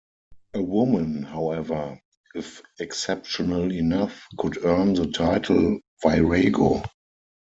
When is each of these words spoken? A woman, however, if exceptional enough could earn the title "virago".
A 0.55 0.61
woman, 0.63 1.21
however, 1.21 1.99
if 2.33 2.63
exceptional 2.79 3.71
enough 3.71 4.25
could 4.35 4.65
earn 4.65 4.93
the 4.95 5.05
title 5.11 5.79
"virago". 6.01 6.81